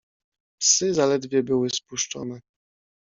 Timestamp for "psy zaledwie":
0.59-1.43